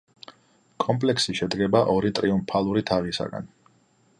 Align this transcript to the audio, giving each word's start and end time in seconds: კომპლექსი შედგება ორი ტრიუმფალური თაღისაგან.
კომპლექსი 0.83 1.35
შედგება 1.41 1.81
ორი 1.97 2.11
ტრიუმფალური 2.21 2.85
თაღისაგან. 2.93 3.51